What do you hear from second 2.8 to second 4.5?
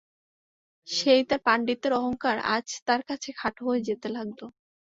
তার কাছে খাটো হয়ে যেতে লাগল।